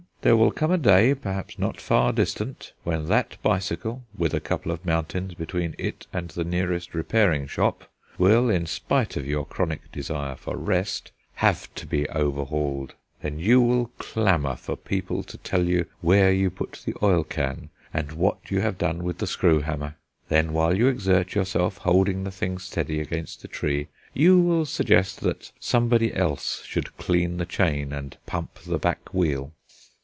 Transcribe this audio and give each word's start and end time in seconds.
There 0.23 0.37
will 0.37 0.51
come 0.51 0.69
a 0.71 0.77
day, 0.77 1.15
perhaps 1.15 1.57
not 1.57 1.81
far 1.81 2.13
distant, 2.13 2.73
when 2.83 3.07
that 3.07 3.41
bicycle, 3.41 4.03
with 4.15 4.35
a 4.35 4.39
couple 4.39 4.71
of 4.71 4.85
mountains 4.85 5.33
between 5.33 5.73
it 5.79 6.05
and 6.13 6.29
the 6.29 6.43
nearest 6.43 6.93
repairing 6.93 7.47
shop, 7.47 7.89
will, 8.19 8.47
in 8.47 8.67
spite 8.67 9.17
of 9.17 9.25
your 9.25 9.47
chronic 9.47 9.91
desire 9.91 10.35
for 10.35 10.55
rest, 10.55 11.11
have 11.37 11.73
to 11.73 11.87
be 11.87 12.07
overhauled. 12.09 12.93
Then 13.23 13.39
you 13.39 13.61
will 13.61 13.87
clamour 13.97 14.57
for 14.57 14.75
people 14.75 15.23
to 15.23 15.39
tell 15.39 15.63
you 15.67 15.87
where 16.01 16.31
you 16.31 16.51
put 16.51 16.83
the 16.85 16.93
oil 17.01 17.23
can, 17.23 17.71
and 17.91 18.11
what 18.11 18.51
you 18.51 18.61
have 18.61 18.77
done 18.77 19.03
with 19.03 19.17
the 19.17 19.25
screw 19.25 19.61
hammer. 19.61 19.95
Then, 20.29 20.53
while 20.53 20.77
you 20.77 20.87
exert 20.87 21.33
yourself 21.33 21.79
holding 21.79 22.25
the 22.25 22.31
thing 22.31 22.59
steady 22.59 22.99
against 23.01 23.43
a 23.43 23.47
tree, 23.47 23.87
you 24.13 24.39
will 24.39 24.67
suggest 24.67 25.21
that 25.21 25.51
somebody 25.59 26.13
else 26.13 26.61
should 26.63 26.95
clean 26.97 27.37
the 27.37 27.45
chain 27.47 27.91
and 27.91 28.17
pump 28.27 28.59
the 28.59 28.77
back 28.77 29.11
wheel." 29.15 29.53